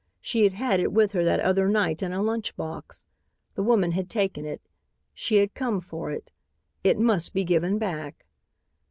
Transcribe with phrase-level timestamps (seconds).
[0.19, 3.05] She had had it with her that other night in a lunch box.
[3.53, 4.67] The woman had taken it.
[5.13, 6.31] She had come for it.
[6.83, 8.25] It must be given back.